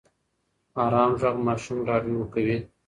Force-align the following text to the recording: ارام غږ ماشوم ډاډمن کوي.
ارام 0.83 1.11
غږ 1.21 1.35
ماشوم 1.47 1.77
ډاډمن 1.87 2.23
کوي. 2.33 2.57